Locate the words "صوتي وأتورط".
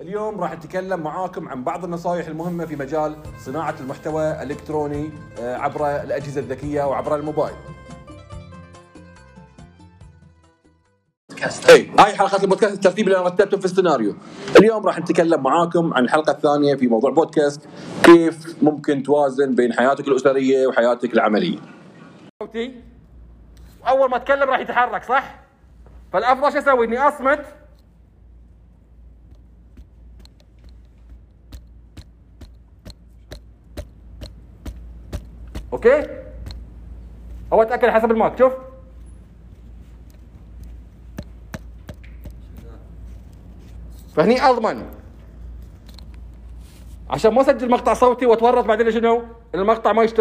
47.94-48.64